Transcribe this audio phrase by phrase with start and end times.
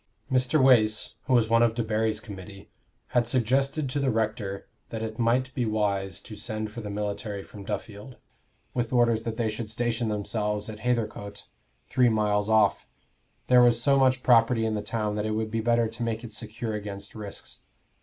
[0.31, 0.59] Mr.
[0.59, 2.71] Wace, who was one of Debarry's committee,
[3.09, 7.43] had suggested to the rector that it might be wise to send for the military
[7.43, 8.15] from Duffield,
[8.73, 11.45] with orders that they should station themselves at Hathercote,
[11.87, 12.87] three miles off:
[13.45, 16.23] there was so much property in the town that it would be better to make
[16.23, 17.59] it secure against risks.